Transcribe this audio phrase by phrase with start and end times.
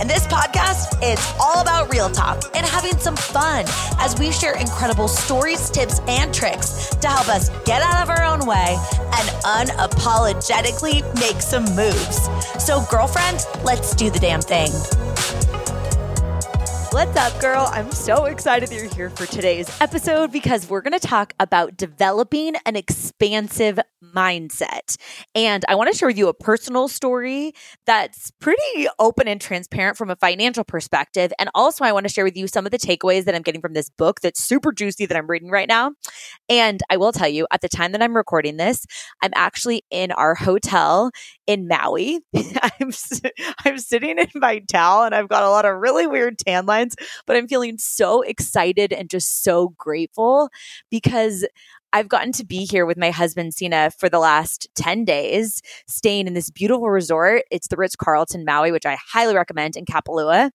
[0.00, 3.66] And this podcast is all about real talk and having some fun
[3.98, 8.24] as we share incredible stories, tips, and tricks to help us get out of our
[8.24, 12.30] own way and unapologetically make some moves.
[12.58, 14.70] So, girlfriend, let's do the damn thing.
[16.92, 17.68] What's up, girl?
[17.72, 21.76] I'm so excited that you're here for today's episode because we're going to talk about
[21.76, 24.96] developing an expansive mindset.
[25.36, 27.52] And I want to share with you a personal story
[27.86, 31.32] that's pretty open and transparent from a financial perspective.
[31.38, 33.60] And also, I want to share with you some of the takeaways that I'm getting
[33.60, 35.92] from this book that's super juicy that I'm reading right now.
[36.48, 38.84] And I will tell you, at the time that I'm recording this,
[39.22, 41.12] I'm actually in our hotel
[41.46, 42.20] in Maui.
[42.34, 42.90] I'm,
[43.64, 46.79] I'm sitting in my towel and I've got a lot of really weird tan lines
[47.26, 50.48] but I'm feeling so excited and just so grateful
[50.90, 51.46] because
[51.92, 56.28] I've gotten to be here with my husband, Sina, for the last 10 days, staying
[56.28, 57.42] in this beautiful resort.
[57.50, 60.50] It's the Ritz Carlton Maui, which I highly recommend in Kapalua.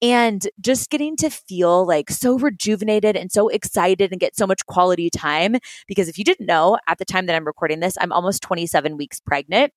[0.00, 4.66] And just getting to feel like so rejuvenated and so excited and get so much
[4.66, 5.56] quality time.
[5.86, 8.96] Because if you didn't know, at the time that I'm recording this, I'm almost 27
[8.96, 9.72] weeks pregnant.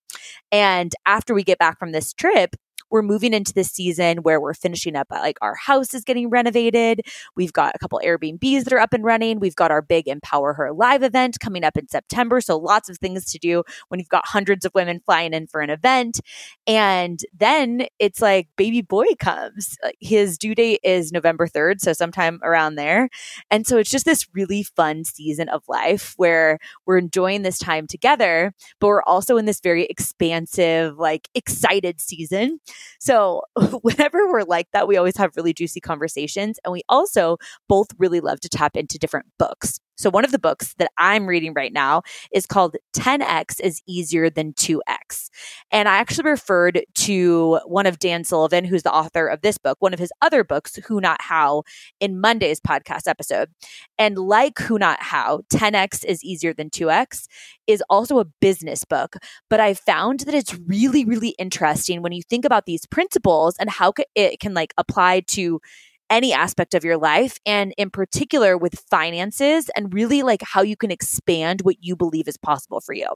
[0.51, 2.55] And after we get back from this trip,
[2.95, 6.29] we're moving into this season where we're finishing up uh, like our house is getting
[6.29, 7.01] renovated.
[7.35, 9.41] We've got a couple Airbnbs that are up and running.
[9.41, 12.39] We've got our big Empower Her live event coming up in September.
[12.39, 15.59] So lots of things to do when you've got hundreds of women flying in for
[15.59, 16.21] an event.
[16.65, 19.77] And then it's like baby boy comes.
[19.83, 21.81] Uh, his due date is November 3rd.
[21.81, 23.09] So sometime around there.
[23.51, 27.87] And so it's just this really fun season of life where we're enjoying this time
[27.87, 32.61] together, but we're also in this very expansive, like excited season
[32.99, 33.41] so,
[33.81, 36.59] whenever we're like that, we always have really juicy conversations.
[36.63, 37.37] And we also
[37.67, 39.79] both really love to tap into different books.
[39.95, 44.29] So, one of the books that I'm reading right now is called 10x is easier
[44.29, 45.29] than 2x.
[45.71, 49.77] And I actually referred to one of Dan Sullivan, who's the author of this book,
[49.79, 51.63] one of his other books, Who Not How,
[51.99, 53.49] in Monday's podcast episode.
[53.97, 57.27] And like Who Not How, 10x is easier than 2x
[57.67, 59.17] is also a business book.
[59.49, 63.69] But I found that it's really, really interesting when you think about these principles and
[63.69, 65.61] how it can like apply to
[66.09, 70.77] any aspect of your life and in particular with finances and really like how you
[70.77, 73.07] can expand what you believe is possible for you.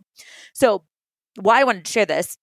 [0.54, 0.84] So,
[1.40, 2.38] why I wanted to share this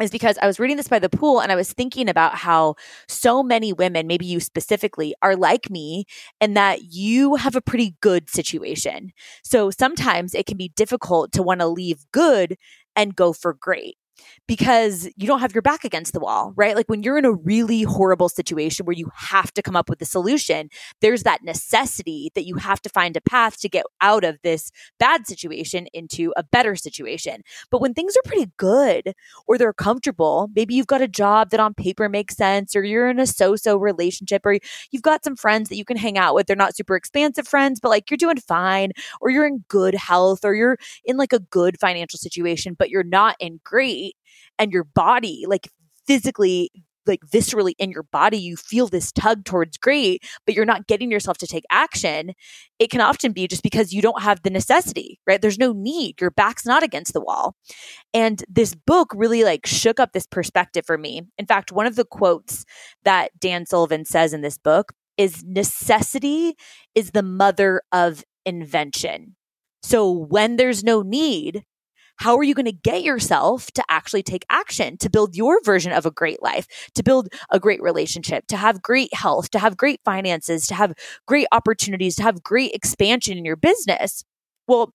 [0.00, 2.74] is because I was reading this by the pool and I was thinking about how
[3.06, 6.06] so many women, maybe you specifically, are like me
[6.40, 9.12] and that you have a pretty good situation.
[9.44, 12.56] So sometimes it can be difficult to want to leave good
[12.96, 13.96] and go for great
[14.46, 16.76] because you don't have your back against the wall, right?
[16.76, 20.02] Like when you're in a really horrible situation where you have to come up with
[20.02, 20.68] a solution,
[21.00, 24.70] there's that necessity that you have to find a path to get out of this
[24.98, 27.42] bad situation into a better situation.
[27.70, 29.14] But when things are pretty good
[29.46, 33.08] or they're comfortable, maybe you've got a job that on paper makes sense, or you're
[33.08, 34.58] in a so so relationship, or
[34.90, 36.46] you've got some friends that you can hang out with.
[36.46, 40.44] They're not super expansive friends, but like you're doing fine, or you're in good health,
[40.44, 44.09] or you're in like a good financial situation, but you're not in great
[44.58, 45.68] and your body, like
[46.06, 46.70] physically,
[47.06, 51.10] like viscerally in your body, you feel this tug towards great, but you're not getting
[51.10, 52.32] yourself to take action.
[52.78, 55.40] It can often be just because you don't have the necessity, right?
[55.40, 56.20] There's no need.
[56.20, 57.54] Your back's not against the wall.
[58.12, 61.22] And this book really like shook up this perspective for me.
[61.38, 62.64] In fact, one of the quotes
[63.04, 66.54] that Dan Sullivan says in this book is necessity
[66.94, 69.36] is the mother of invention.
[69.82, 71.64] So when there's no need,
[72.20, 75.90] how are you going to get yourself to actually take action to build your version
[75.90, 79.76] of a great life, to build a great relationship, to have great health, to have
[79.76, 80.92] great finances, to have
[81.26, 84.22] great opportunities, to have great expansion in your business?
[84.68, 84.92] Well,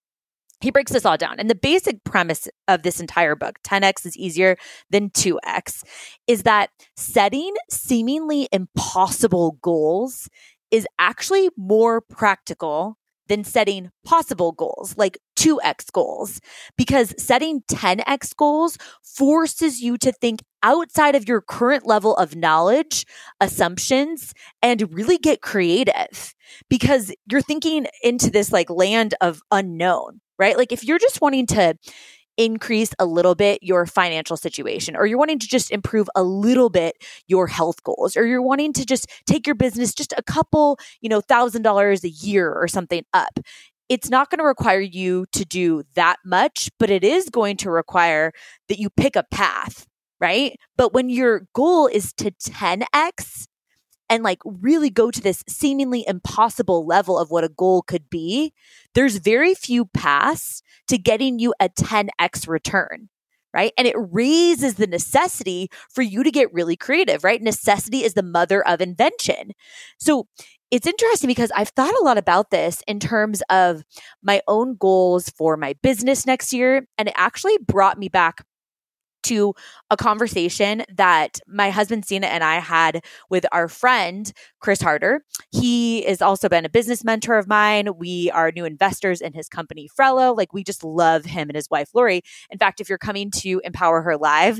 [0.62, 1.40] he breaks this all down.
[1.40, 4.56] And the basic premise of this entire book, 10x is easier
[4.92, 5.84] than 2x,
[6.28, 10.30] is that setting seemingly impossible goals
[10.70, 16.40] is actually more practical than setting possible goals like 2x goals
[16.78, 23.06] because setting 10x goals forces you to think outside of your current level of knowledge,
[23.40, 26.34] assumptions, and really get creative
[26.70, 30.58] because you're thinking into this like land of unknown, right?
[30.58, 31.76] Like if you're just wanting to
[32.38, 36.70] increase a little bit your financial situation or you're wanting to just improve a little
[36.70, 36.96] bit
[37.28, 41.10] your health goals or you're wanting to just take your business just a couple, you
[41.10, 43.40] know, thousand dollars a year or something up.
[43.90, 47.70] it's not going to require you to do that much, but it is going to
[47.70, 48.32] require
[48.68, 49.86] that you pick a path,
[50.20, 50.58] right?
[50.78, 53.46] But when your goal is to 10x
[54.10, 58.54] and like really go to this seemingly impossible level of what a goal could be,
[58.94, 63.10] there's very few paths to getting you a 10x return
[63.56, 63.72] right?
[63.78, 67.42] And it raises the necessity for you to get really creative, right?
[67.42, 69.54] Necessity is the mother of invention.
[69.98, 70.28] So
[70.72, 73.84] it's interesting because I've thought a lot about this in terms of
[74.22, 76.86] my own goals for my business next year.
[76.98, 78.44] And it actually brought me back
[79.26, 79.54] to
[79.90, 85.24] a conversation that my husband Sina and I had with our friend Chris Harder.
[85.52, 87.98] He has also been a business mentor of mine.
[87.98, 90.36] We are new investors in his company Frello.
[90.36, 92.22] Like we just love him and his wife Lori.
[92.50, 94.60] In fact, if you're coming to Empower Her Live,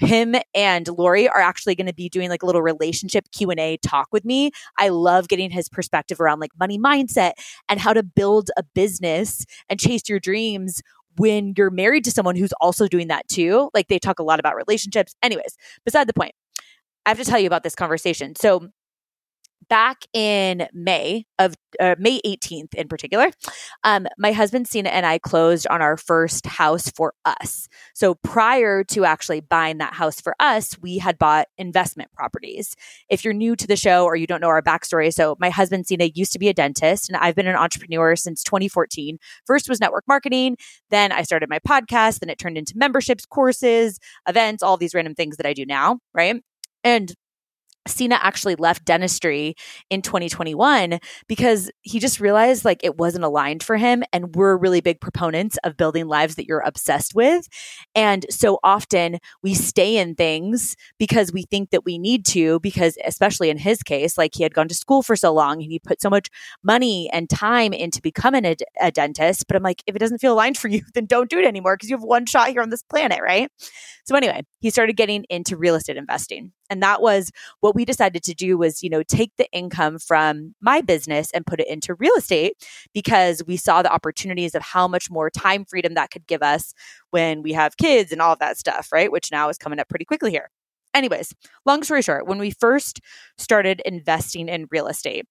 [0.00, 4.08] him and Lori are actually going to be doing like a little relationship Q&A talk
[4.12, 4.50] with me.
[4.78, 7.32] I love getting his perspective around like money mindset
[7.68, 10.80] and how to build a business and chase your dreams
[11.16, 13.70] when you're married to someone who's also doing that too.
[13.74, 15.14] Like they talk a lot about relationships.
[15.22, 16.32] Anyways, beside the point,
[17.06, 18.34] I have to tell you about this conversation.
[18.36, 18.68] So
[19.68, 23.30] back in May of uh, May 18th in particular,
[23.84, 27.68] um, my husband Sina and I closed on our first house for us.
[27.94, 32.74] So prior to actually buying that house for us, we had bought investment properties.
[33.08, 35.86] If you're new to the show or you don't know our backstory, so my husband
[35.86, 39.18] Sina used to be a dentist and I've been an entrepreneur since 2014.
[39.46, 40.56] First was network marketing,
[40.90, 43.98] then I started my podcast, then it turned into memberships, courses,
[44.28, 46.42] events, all these random things that I do now, right?
[46.82, 47.14] And
[47.90, 49.54] Sina actually left dentistry
[49.90, 50.98] in 2021
[51.28, 54.02] because he just realized like it wasn't aligned for him.
[54.12, 57.46] And we're really big proponents of building lives that you're obsessed with.
[57.94, 62.96] And so often we stay in things because we think that we need to, because
[63.04, 65.78] especially in his case, like he had gone to school for so long and he
[65.78, 66.28] put so much
[66.62, 69.46] money and time into becoming a, a dentist.
[69.46, 71.76] But I'm like, if it doesn't feel aligned for you, then don't do it anymore
[71.76, 73.50] because you have one shot here on this planet, right?
[74.04, 76.52] So anyway, he started getting into real estate investing.
[76.70, 80.54] And that was what we decided to do was, you know, take the income from
[80.60, 82.54] my business and put it into real estate
[82.94, 86.72] because we saw the opportunities of how much more time freedom that could give us
[87.10, 89.10] when we have kids and all of that stuff, right?
[89.10, 90.48] Which now is coming up pretty quickly here.
[90.94, 91.34] Anyways,
[91.66, 93.00] long story short, when we first
[93.36, 95.26] started investing in real estate,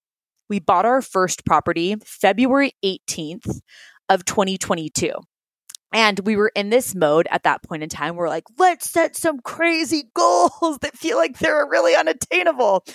[0.50, 3.60] we bought our first property February 18th
[4.10, 5.12] of 2022.
[5.92, 8.16] And we were in this mode at that point in time.
[8.16, 12.86] We're like, let's set some crazy goals that feel like they're really unattainable.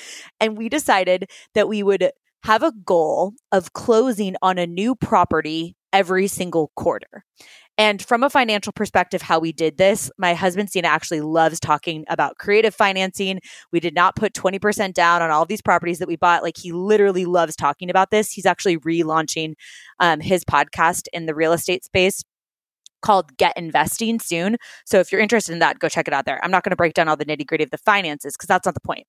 [0.41, 2.11] And we decided that we would
[2.44, 7.25] have a goal of closing on a new property every single quarter.
[7.76, 12.05] And from a financial perspective, how we did this, my husband Sina actually loves talking
[12.08, 13.41] about creative financing.
[13.73, 16.44] We did not put 20% down on all of these properties that we bought.
[16.44, 18.31] Like he literally loves talking about this.
[18.31, 19.55] He's actually relaunching
[19.99, 22.23] um, his podcast in the real estate space
[23.05, 24.56] called Get Investing soon.
[24.87, 26.43] So if you're interested in that, go check it out there.
[26.43, 28.65] I'm not going to break down all the nitty gritty of the finances because that's
[28.65, 29.06] not the point.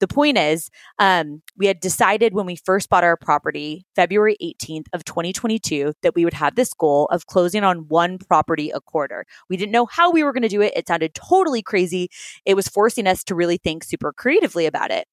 [0.00, 4.86] The point is, um, we had decided when we first bought our property, February 18th
[4.92, 9.24] of 2022, that we would have this goal of closing on one property a quarter.
[9.48, 10.72] We didn't know how we were going to do it.
[10.74, 12.08] It sounded totally crazy.
[12.44, 15.06] It was forcing us to really think super creatively about it.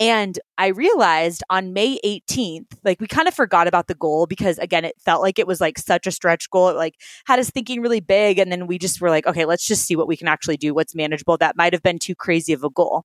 [0.00, 4.56] And I realized on May 18th, like we kind of forgot about the goal because
[4.56, 6.70] again, it felt like it was like such a stretch goal.
[6.70, 6.94] It like
[7.26, 8.38] had us thinking really big.
[8.38, 10.72] And then we just were like, okay, let's just see what we can actually do,
[10.72, 11.36] what's manageable.
[11.36, 13.04] That might have been too crazy of a goal.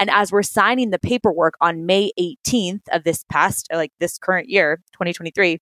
[0.00, 4.18] And as we're signing the paperwork on May 18th of this past, uh, like this
[4.18, 5.60] current year, 2023,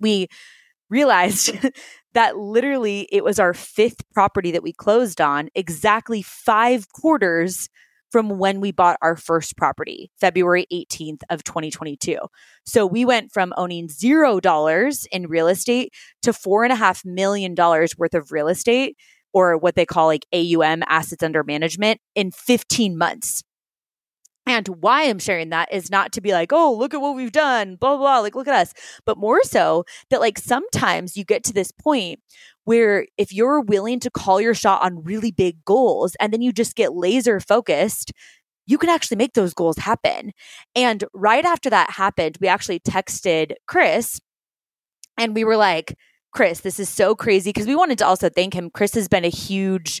[0.00, 0.26] we
[0.90, 1.56] realized
[2.12, 7.68] that literally it was our fifth property that we closed on exactly five quarters
[8.12, 12.18] from when we bought our first property, February 18th of 2022.
[12.66, 15.92] So we went from owning zero dollars in real estate
[16.22, 18.96] to four and a half million dollars worth of real estate
[19.32, 23.42] or what they call like AUM assets under management in 15 months.
[24.44, 27.32] And why I'm sharing that is not to be like, oh, look at what we've
[27.32, 28.74] done, blah, blah, blah, like, look at us,
[29.06, 32.18] but more so that like sometimes you get to this point
[32.64, 36.52] where if you're willing to call your shot on really big goals and then you
[36.52, 38.12] just get laser focused,
[38.66, 40.32] you can actually make those goals happen.
[40.74, 44.20] And right after that happened, we actually texted Chris
[45.18, 45.94] and we were like,
[46.32, 48.70] Chris, this is so crazy because we wanted to also thank him.
[48.70, 50.00] Chris has been a huge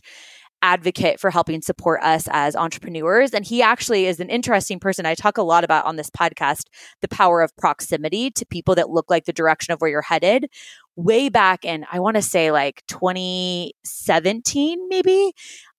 [0.62, 3.32] advocate for helping support us as entrepreneurs.
[3.32, 5.04] And he actually is an interesting person.
[5.04, 6.66] I talk a lot about on this podcast
[7.00, 10.48] the power of proximity to people that look like the direction of where you're headed.
[10.94, 15.32] Way back in, I want to say like 2017, maybe,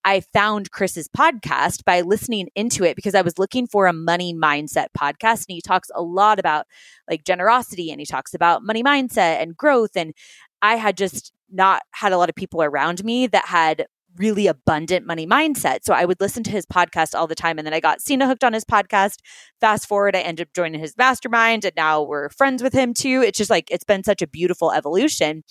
[0.05, 4.33] I found Chris's podcast by listening into it because I was looking for a money
[4.33, 5.45] mindset podcast.
[5.47, 6.65] And he talks a lot about
[7.09, 9.91] like generosity and he talks about money mindset and growth.
[9.95, 10.13] And
[10.61, 13.85] I had just not had a lot of people around me that had
[14.17, 15.79] really abundant money mindset.
[15.83, 17.57] So I would listen to his podcast all the time.
[17.57, 19.17] And then I got Sina hooked on his podcast.
[19.59, 23.21] Fast forward, I ended up joining his mastermind and now we're friends with him too.
[23.25, 25.43] It's just like, it's been such a beautiful evolution.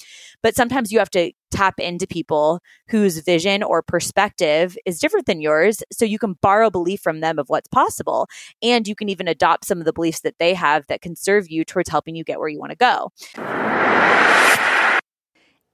[0.42, 5.40] But sometimes you have to tap into people whose vision or perspective is different than
[5.40, 5.82] yours.
[5.92, 8.28] So you can borrow belief from them of what's possible.
[8.62, 11.50] And you can even adopt some of the beliefs that they have that can serve
[11.50, 13.10] you towards helping you get where you want to go.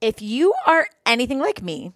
[0.01, 1.91] If you are anything like me,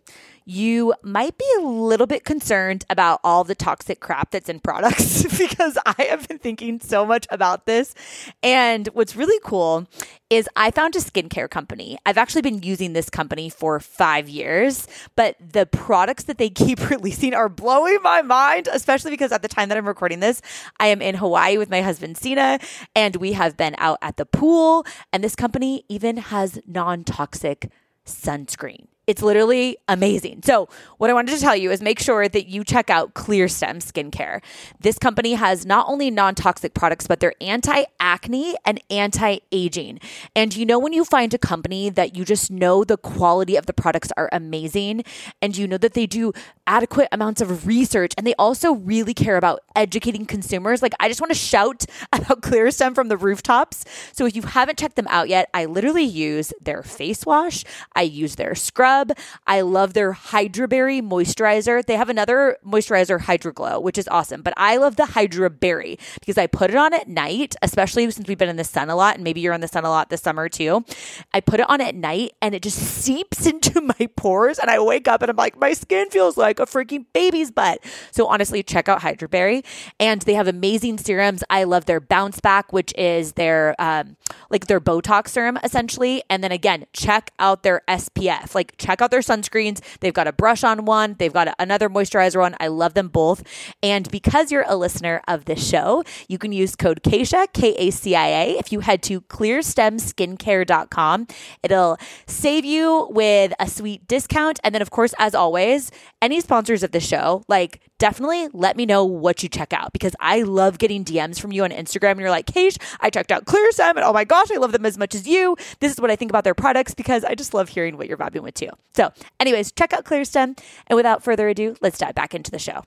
[0.46, 5.24] you might be a little bit concerned about all the toxic crap that's in products
[5.38, 7.96] because I have been thinking so much about this.
[8.42, 9.88] And what's really cool
[10.30, 11.98] is I found a skincare company.
[12.06, 16.90] I've actually been using this company for five years, but the products that they keep
[16.90, 20.42] releasing are blowing my mind, especially because at the time that I'm recording this,
[20.80, 22.60] I am in Hawaii with my husband, Sina,
[22.96, 24.86] and we have been out at the pool.
[25.12, 27.70] And this company even has non toxic
[28.06, 28.88] sunscreen.
[29.06, 30.44] It's literally amazing.
[30.46, 33.84] So, what I wanted to tell you is make sure that you check out ClearStem
[33.84, 34.42] Skincare.
[34.80, 40.00] This company has not only non toxic products, but they're anti acne and anti aging.
[40.38, 43.66] And you know, when you find a company that you just know the quality of
[43.66, 45.04] the products are amazing
[45.42, 46.32] and you know that they do
[46.66, 51.20] adequate amounts of research and they also really care about educating consumers, like I just
[51.20, 53.84] want to shout about ClearStem from the rooftops.
[54.14, 57.66] So, if you haven't checked them out yet, I literally use their face wash,
[57.98, 59.18] I use their scrub scrub.
[59.48, 61.84] I love their Hydra Berry moisturizer.
[61.86, 64.42] They have another moisturizer, Hydra Glow, which is awesome.
[64.42, 68.28] But I love the Hydra Berry because I put it on at night, especially since
[68.28, 70.10] we've been in the sun a lot, and maybe you're in the sun a lot
[70.10, 70.86] this summer too.
[71.34, 74.80] I put it on at night and it just seeps into my pores, and I
[74.80, 77.80] wake up and I'm like, my skin feels like a freaking baby's butt.
[78.12, 79.64] So honestly, check out Hydra Berry,
[80.00, 81.44] and they have amazing serums.
[81.50, 84.18] I love their Bounce Back, which is their um,
[84.50, 88.56] like their Botox serum essentially, and then again, check out their SPF.
[88.56, 89.82] Like check out their sunscreens.
[90.00, 92.56] They've got a brush on one, they've got another moisturizer one.
[92.60, 93.44] I love them both.
[93.82, 97.90] And because you're a listener of this show, you can use code KACIA, K A
[97.92, 101.28] C I A, if you head to clearstemskincare.com.
[101.64, 101.98] It'll
[102.28, 104.60] save you with a sweet discount.
[104.64, 108.86] And then, of course, as always, any sponsors of the show, like definitely let me
[108.86, 112.20] know what you check out because I love getting DMs from you on Instagram and
[112.20, 114.98] you're like, Kate, I checked out ClearStem and oh my gosh, I love them as
[114.98, 115.56] much as you.
[115.80, 118.18] This is what I think about their products because I just love hearing what you're
[118.18, 118.72] vibing with too.
[118.96, 120.58] So, anyways, check out ClearStem.
[120.88, 122.84] And without further ado, let's dive back into the show.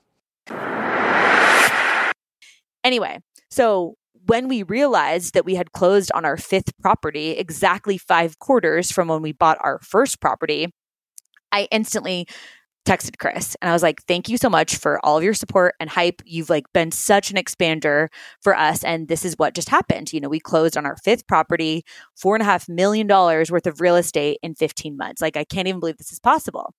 [2.83, 8.39] Anyway, so when we realized that we had closed on our fifth property exactly five
[8.39, 10.73] quarters from when we bought our first property,
[11.51, 12.27] I instantly
[12.87, 15.75] texted Chris and I was like, thank you so much for all of your support
[15.79, 16.21] and hype.
[16.25, 18.07] You've like been such an expander
[18.41, 18.83] for us.
[18.83, 20.13] And this is what just happened.
[20.13, 21.83] You know, we closed on our fifth property,
[22.15, 25.21] four and a half million dollars worth of real estate in 15 months.
[25.21, 26.73] Like, I can't even believe this is possible.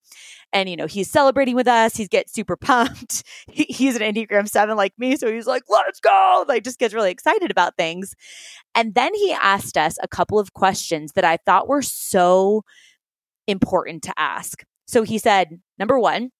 [0.52, 1.94] And, you know, he's celebrating with us.
[1.94, 3.22] He's getting super pumped.
[3.50, 5.16] He, he's an Enneagram seven like me.
[5.16, 6.44] So he's like, let's go.
[6.46, 8.14] Like, just gets really excited about things.
[8.74, 12.62] And then he asked us a couple of questions that I thought were so
[13.46, 14.64] important to ask.
[14.88, 16.30] So he said, number one,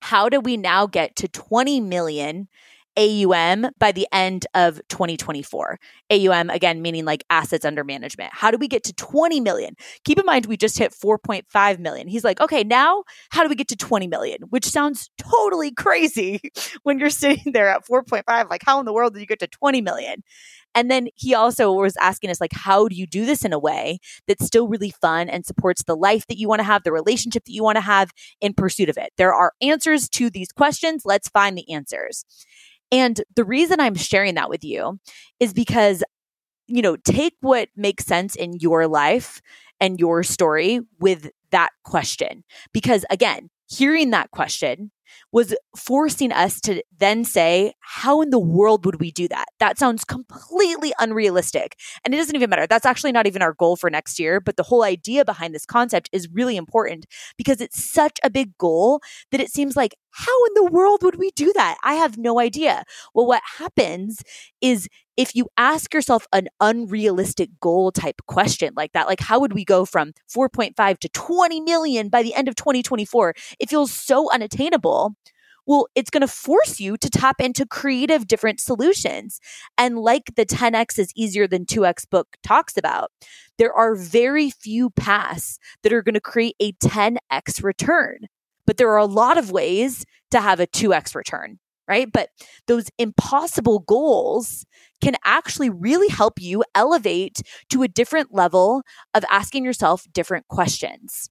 [0.00, 2.48] how do we now get to 20 million
[2.96, 5.78] AUM by the end of 2024?
[6.10, 8.32] AUM, again, meaning like assets under management.
[8.32, 9.74] How do we get to 20 million?
[10.04, 12.08] Keep in mind, we just hit 4.5 million.
[12.08, 14.38] He's like, okay, now how do we get to 20 million?
[14.48, 16.40] Which sounds totally crazy
[16.82, 18.48] when you're sitting there at 4.5.
[18.48, 20.22] Like, how in the world did you get to 20 million?
[20.74, 23.58] And then he also was asking us, like, how do you do this in a
[23.58, 26.92] way that's still really fun and supports the life that you want to have, the
[26.92, 29.12] relationship that you want to have in pursuit of it?
[29.16, 31.02] There are answers to these questions.
[31.04, 32.24] Let's find the answers.
[32.92, 34.98] And the reason I'm sharing that with you
[35.38, 36.02] is because,
[36.66, 39.40] you know, take what makes sense in your life
[39.80, 42.44] and your story with that question.
[42.72, 44.90] Because again, hearing that question
[45.32, 49.46] was forcing us to then say, how in the world would we do that?
[49.58, 51.76] That sounds completely unrealistic.
[52.04, 52.66] And it doesn't even matter.
[52.66, 54.40] That's actually not even our goal for next year.
[54.40, 58.56] But the whole idea behind this concept is really important because it's such a big
[58.58, 59.00] goal
[59.30, 61.76] that it seems like, how in the world would we do that?
[61.84, 62.84] I have no idea.
[63.14, 64.22] Well, what happens
[64.60, 64.88] is
[65.20, 69.66] if you ask yourself an unrealistic goal type question like that, like how would we
[69.66, 73.34] go from 4.5 to 20 million by the end of 2024?
[73.58, 75.14] It feels so unattainable.
[75.66, 79.40] Well, it's going to force you to tap into creative different solutions.
[79.76, 83.12] And like the 10x is easier than 2x book talks about,
[83.58, 88.20] there are very few paths that are going to create a 10x return
[88.70, 91.58] but there are a lot of ways to have a 2x return,
[91.90, 92.10] right?
[92.10, 92.30] But
[92.68, 94.64] those impossible goals
[95.02, 98.82] can actually really help you elevate to a different level
[99.12, 101.28] of asking yourself different questions.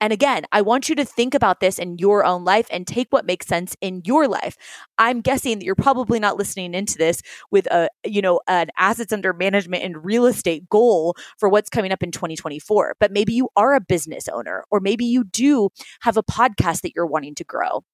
[0.00, 3.06] And again, I want you to think about this in your own life and take
[3.10, 4.56] what makes sense in your life.
[4.98, 9.12] I'm guessing that you're probably not listening into this with a, you know, an assets
[9.12, 12.96] under management and real estate goal for what's coming up in 2024.
[12.98, 15.68] But maybe you are a business owner or maybe you do
[16.00, 17.84] have a podcast that you're wanting to grow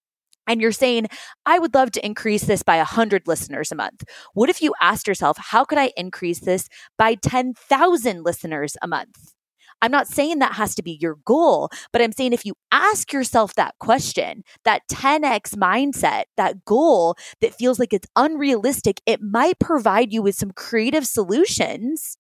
[0.49, 1.07] and you're saying,
[1.47, 4.03] I would love to increase this by 100 listeners a month.
[4.35, 9.35] What if you asked yourself, how could I increase this by 10,000 listeners a month?
[9.81, 13.13] I'm not saying that has to be your goal, but I'm saying if you ask
[13.13, 19.61] yourself that question, that 10x mindset, that goal that feels like it's unrealistic, it might
[19.61, 22.19] provide you with some creative solutions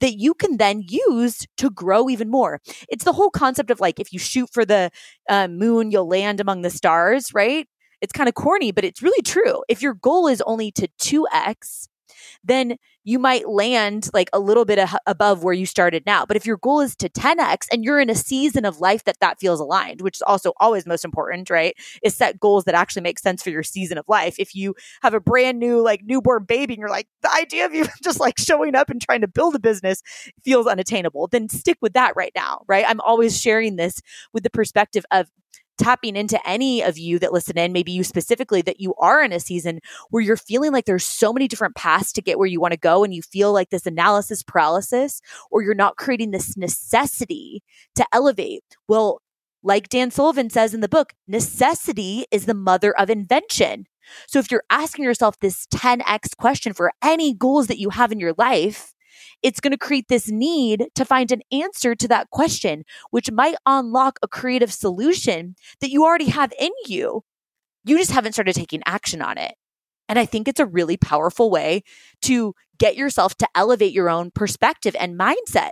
[0.00, 2.60] that you can then use to grow even more.
[2.88, 4.90] It's the whole concept of like if you shoot for the
[5.28, 7.66] uh, moon, you'll land among the stars, right?
[8.00, 9.62] It's kind of corny, but it's really true.
[9.68, 11.89] If your goal is only to 2x,
[12.44, 16.24] then you might land like a little bit above where you started now.
[16.26, 19.20] But if your goal is to 10x and you're in a season of life that
[19.20, 21.74] that feels aligned, which is also always most important, right?
[22.02, 24.36] Is set goals that actually make sense for your season of life.
[24.38, 27.74] If you have a brand new like newborn baby and you're like the idea of
[27.74, 30.02] you just like showing up and trying to build a business
[30.42, 32.84] feels unattainable, then stick with that right now, right?
[32.86, 34.00] I'm always sharing this
[34.32, 35.28] with the perspective of
[35.80, 39.32] tapping into any of you that listen in, maybe you specifically, that you are in
[39.32, 42.60] a season where you're feeling like there's so many different paths to get where you
[42.60, 45.20] want to go and you feel like this analysis paralysis,
[45.50, 47.62] or you're not creating this necessity
[47.96, 48.62] to elevate.
[48.86, 49.22] Well,
[49.62, 53.86] like Dan Sullivan says in the book, necessity is the mother of invention.
[54.26, 58.20] So if you're asking yourself this 10x question for any goals that you have in
[58.20, 58.94] your life,
[59.42, 63.56] it's going to create this need to find an answer to that question, which might
[63.66, 67.22] unlock a creative solution that you already have in you.
[67.84, 69.54] You just haven't started taking action on it.
[70.08, 71.82] And I think it's a really powerful way
[72.22, 75.70] to get yourself to elevate your own perspective and mindset.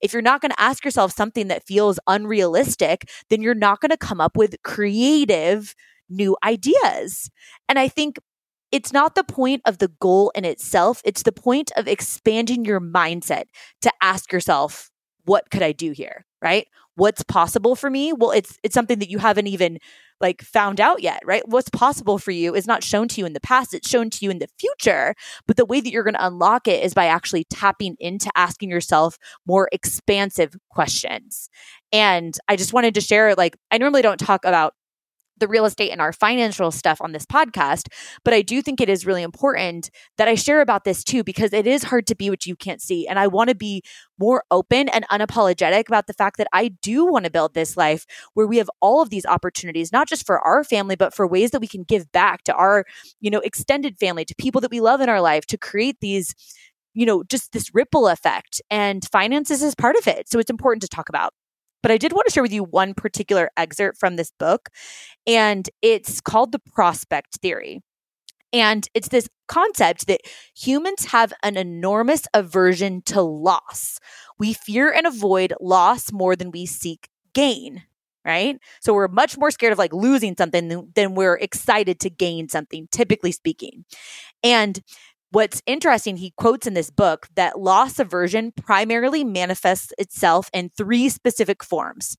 [0.00, 3.90] If you're not going to ask yourself something that feels unrealistic, then you're not going
[3.90, 5.74] to come up with creative
[6.08, 7.30] new ideas.
[7.68, 8.18] And I think
[8.72, 11.02] it's not the point of the goal in itself.
[11.04, 13.44] It's the point of expanding your mindset
[13.82, 14.90] to ask yourself,
[15.24, 16.24] what could I do here?
[16.40, 16.66] Right?
[16.96, 18.12] What's possible for me?
[18.12, 19.78] Well, it's it's something that you haven't even
[20.20, 21.42] like found out yet, right?
[21.46, 24.18] What's possible for you is not shown to you in the past, it's shown to
[24.22, 25.14] you in the future.
[25.46, 28.70] But the way that you're going to unlock it is by actually tapping into asking
[28.70, 31.48] yourself more expansive questions.
[31.92, 34.74] And I just wanted to share like I normally don't talk about
[35.42, 37.88] the real estate and our financial stuff on this podcast.
[38.24, 41.52] But I do think it is really important that I share about this too, because
[41.52, 43.08] it is hard to be what you can't see.
[43.08, 43.82] And I want to be
[44.18, 48.06] more open and unapologetic about the fact that I do want to build this life
[48.34, 51.50] where we have all of these opportunities, not just for our family, but for ways
[51.50, 52.84] that we can give back to our,
[53.20, 56.34] you know, extended family, to people that we love in our life, to create these
[56.94, 60.28] you know, just this ripple effect and finances is part of it.
[60.28, 61.32] So it's important to talk about.
[61.82, 64.68] But I did want to share with you one particular excerpt from this book,
[65.26, 67.80] and it's called The Prospect Theory.
[68.52, 70.20] And it's this concept that
[70.54, 73.98] humans have an enormous aversion to loss.
[74.38, 77.84] We fear and avoid loss more than we seek gain,
[78.26, 78.58] right?
[78.80, 82.48] So we're much more scared of like losing something than, than we're excited to gain
[82.50, 83.86] something, typically speaking.
[84.42, 84.82] And
[85.32, 91.08] What's interesting, he quotes in this book that loss aversion primarily manifests itself in three
[91.08, 92.18] specific forms.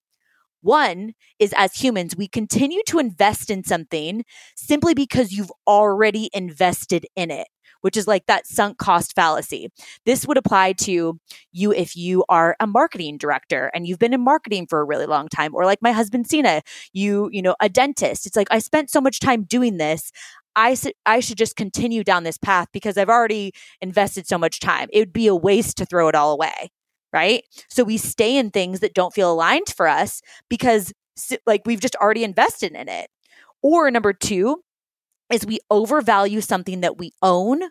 [0.62, 4.23] One is as humans, we continue to invest in something
[4.56, 7.47] simply because you've already invested in it,
[7.82, 9.69] which is like that sunk cost fallacy.
[10.06, 11.19] This would apply to
[11.52, 15.06] you if you are a marketing director and you've been in marketing for a really
[15.06, 18.26] long time, or like my husband Sina, you, you know, a dentist.
[18.26, 20.12] It's like, I spent so much time doing this.
[20.55, 24.89] I, I should just continue down this path because I've already invested so much time.
[24.91, 26.71] It would be a waste to throw it all away.
[27.11, 27.43] Right.
[27.69, 30.91] So we stay in things that don't feel aligned for us because
[31.45, 33.09] like we've just already invested in it.
[33.61, 34.63] Or number two
[35.31, 37.61] is we overvalue something that we own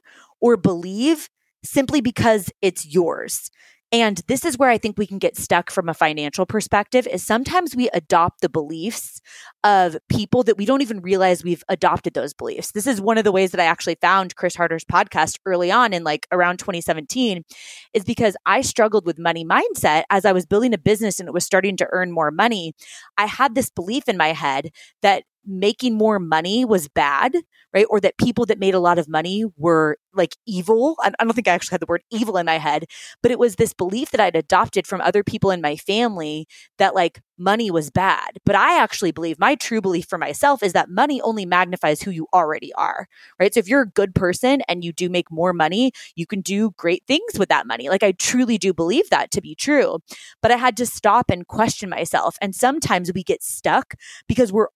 [0.41, 1.29] or believe
[1.65, 3.51] simply because it's yours.
[3.93, 7.23] And this is where I think we can get stuck from a financial perspective is
[7.23, 9.21] sometimes we adopt the beliefs
[9.65, 12.73] of people that we don't even realize we've adopted those beliefs.
[12.73, 15.93] This is one of the ways that I actually found Chris Harder's podcast early on
[15.93, 17.45] in like around 2017
[17.93, 21.35] is because I struggled with money mindset as I was building a business and it
[21.35, 22.73] was starting to earn more money.
[23.19, 24.71] I had this belief in my head
[25.03, 27.35] that making more money was bad,
[27.75, 27.87] right?
[27.91, 30.97] Or that people that made a lot of money were like evil.
[31.01, 32.85] I, I don't think I actually had the word evil in my head,
[33.23, 36.47] but it was this belief that I'd adopted from other people in my family
[36.79, 38.39] that like money was bad.
[38.45, 42.11] But I actually believe my true belief for myself is that money only magnifies who
[42.11, 43.07] you already are,
[43.41, 43.53] right?
[43.53, 46.73] So if you're a good person and you do make more money, you can do
[46.77, 47.89] great things with that money.
[47.89, 49.99] Like I truly do believe that to be true.
[50.41, 52.37] But I had to stop and question myself.
[52.41, 53.95] And sometimes we get stuck
[54.29, 54.69] because we're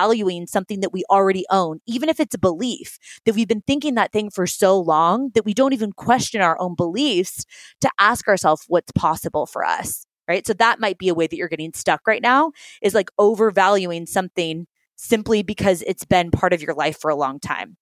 [0.00, 3.94] overvaluing something that we already own, even if it's a belief that we've been thinking
[3.94, 7.44] that thing for so long that we don't even question our own beliefs
[7.80, 10.06] to ask ourselves what's possible for us.
[10.28, 10.46] Right.
[10.46, 14.06] So that might be a way that you're getting stuck right now is like overvaluing
[14.06, 17.76] something simply because it's been part of your life for a long time.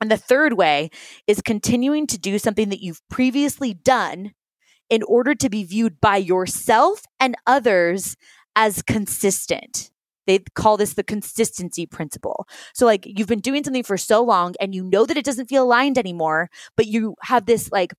[0.00, 0.90] And the third way
[1.26, 4.34] is continuing to do something that you've previously done
[4.88, 8.16] in order to be viewed by yourself and others
[8.54, 9.90] as consistent.
[10.30, 12.46] They call this the consistency principle.
[12.72, 15.48] So, like, you've been doing something for so long and you know that it doesn't
[15.48, 17.92] feel aligned anymore, but you have this like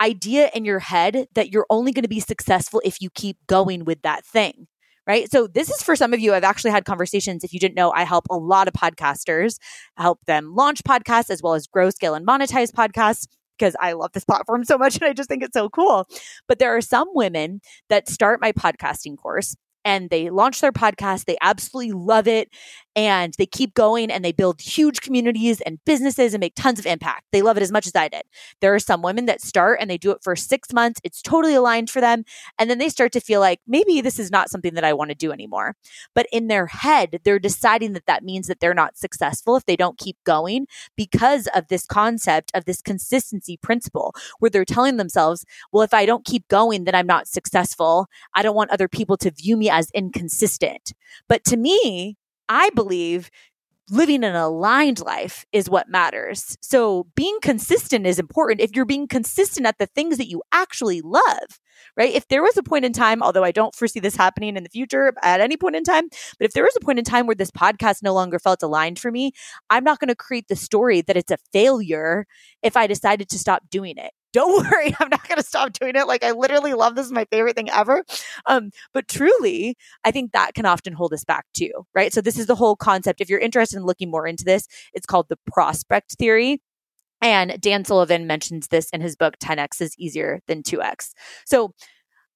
[0.00, 3.84] idea in your head that you're only going to be successful if you keep going
[3.84, 4.66] with that thing.
[5.06, 5.30] Right.
[5.30, 6.32] So, this is for some of you.
[6.32, 7.44] I've actually had conversations.
[7.44, 9.58] If you didn't know, I help a lot of podcasters,
[9.98, 13.26] help them launch podcasts as well as grow, scale, and monetize podcasts
[13.58, 16.08] because I love this platform so much and I just think it's so cool.
[16.48, 21.24] But there are some women that start my podcasting course and they launch their podcast.
[21.26, 22.48] They absolutely love it
[22.96, 26.86] and they keep going and they build huge communities and businesses and make tons of
[26.86, 27.24] impact.
[27.32, 28.22] They love it as much as I did.
[28.60, 31.00] There are some women that start and they do it for six months.
[31.02, 32.24] It's totally aligned for them.
[32.58, 35.10] And then they start to feel like maybe this is not something that I want
[35.10, 35.76] to do anymore.
[36.14, 39.76] But in their head, they're deciding that that means that they're not successful if they
[39.76, 45.44] don't keep going because of this concept of this consistency principle where they're telling themselves,
[45.72, 48.06] well, if I don't keep going, then I'm not successful.
[48.34, 50.92] I don't want other people to view me as inconsistent.
[51.28, 52.16] But to me,
[52.48, 53.30] I believe
[53.90, 56.56] living an aligned life is what matters.
[56.62, 61.02] So being consistent is important if you're being consistent at the things that you actually
[61.02, 61.60] love,
[61.96, 62.14] right?
[62.14, 64.70] If there was a point in time, although I don't foresee this happening in the
[64.70, 67.34] future at any point in time, but if there was a point in time where
[67.34, 69.32] this podcast no longer felt aligned for me,
[69.68, 72.26] I'm not going to create the story that it's a failure
[72.62, 75.96] if I decided to stop doing it don't worry, I'm not going to stop doing
[75.96, 76.06] it.
[76.06, 78.04] Like I literally love this is my favorite thing ever.
[78.44, 82.12] Um, but truly, I think that can often hold us back too, right?
[82.12, 83.22] So this is the whole concept.
[83.22, 86.60] If you're interested in looking more into this, it's called the prospect theory.
[87.22, 91.12] And Dan Sullivan mentions this in his book, 10x is easier than 2x.
[91.46, 91.72] So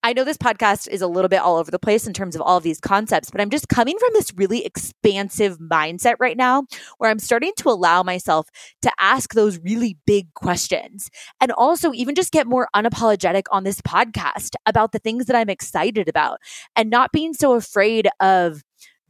[0.02, 2.40] I know this podcast is a little bit all over the place in terms of
[2.40, 6.64] all of these concepts, but I'm just coming from this really expansive mindset right now
[6.98, 8.48] where I'm starting to allow myself
[8.82, 13.80] to ask those really big questions and also even just get more unapologetic on this
[13.80, 16.38] podcast about the things that I'm excited about
[16.76, 18.62] and not being so afraid of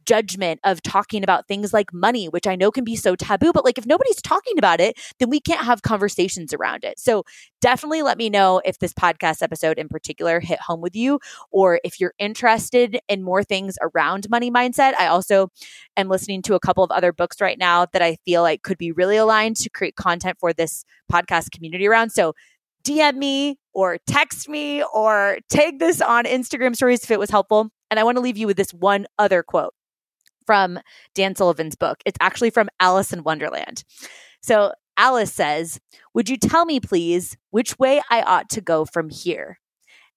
[0.09, 3.63] judgment of talking about things like money, which I know can be so taboo, but
[3.63, 6.97] like if nobody's talking about it, then we can't have conversations around it.
[6.97, 7.25] So
[7.61, 11.19] definitely let me know if this podcast episode in particular hit home with you,
[11.51, 14.93] or if you're interested in more things around money mindset.
[14.99, 15.49] I also
[15.95, 18.79] am listening to a couple of other books right now that I feel like could
[18.79, 22.09] be really aligned to create content for this podcast community around.
[22.09, 22.33] So
[22.83, 27.69] DM me or text me or tag this on Instagram stories if it was helpful.
[27.91, 29.73] And I want to leave you with this one other quote
[30.49, 30.79] from
[31.13, 32.01] Dan Sullivan's book.
[32.07, 33.83] It's actually from Alice in Wonderland.
[34.41, 35.79] So Alice says,
[36.15, 39.59] Would you tell me, please, which way I ought to go from here?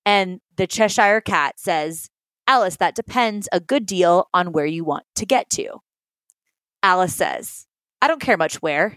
[0.07, 2.09] And the Cheshire Cat says,
[2.47, 5.81] Alice, that depends a good deal on where you want to get to.
[6.83, 7.67] Alice says,
[8.01, 8.97] I don't care much where.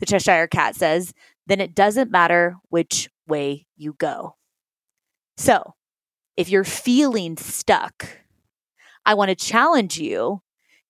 [0.00, 1.14] The Cheshire Cat says,
[1.46, 4.36] Then it doesn't matter which way you go.
[5.38, 5.76] So,
[6.36, 8.18] if you're feeling stuck,
[9.04, 10.41] I want to challenge you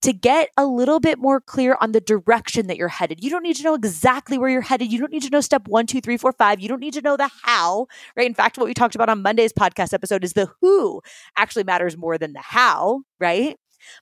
[0.02, 3.22] to get a little bit more clear on the direction that you're headed.
[3.22, 4.92] You don't need to know exactly where you're headed.
[4.92, 6.60] You don't need to know step one, two, three, four, five.
[6.60, 7.86] You don't need to know the how,
[8.16, 8.26] right?
[8.26, 11.00] In fact, what we talked about on Monday's podcast episode is the who
[11.36, 13.56] actually matters more than the how, right?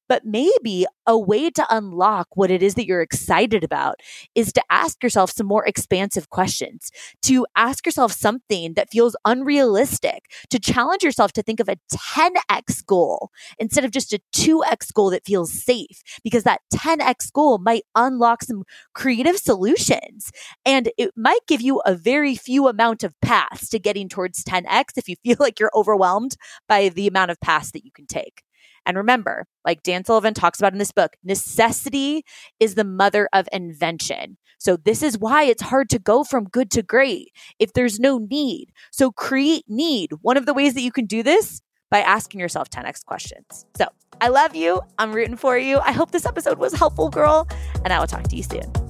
[0.08, 3.96] But maybe a way to unlock what it is that you're excited about
[4.34, 6.90] is to ask yourself some more expansive questions,
[7.22, 12.84] to ask yourself something that feels unrealistic, to challenge yourself to think of a 10x
[12.86, 17.82] goal instead of just a 2x goal that feels safe, because that 10x goal might
[17.94, 18.64] unlock some
[18.94, 20.30] creative solutions
[20.64, 24.96] and it might give you a very few amount of paths to getting towards 10x
[24.96, 26.36] if you feel like you're overwhelmed
[26.68, 28.42] by the amount of paths that you can take.
[28.90, 32.24] And remember, like Dan Sullivan talks about in this book, necessity
[32.58, 34.36] is the mother of invention.
[34.58, 37.28] So this is why it's hard to go from good to great
[37.60, 38.72] if there's no need.
[38.90, 40.10] So create need.
[40.22, 43.64] One of the ways that you can do this by asking yourself 10x questions.
[43.76, 43.86] So
[44.20, 44.82] I love you.
[44.98, 45.78] I'm rooting for you.
[45.78, 47.48] I hope this episode was helpful, girl.
[47.84, 48.89] And I will talk to you soon.